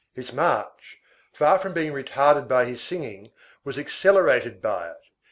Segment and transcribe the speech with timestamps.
[0.13, 0.97] His march,
[1.31, 3.29] far from being retarded by his singing,
[3.63, 4.97] was accelerated by it.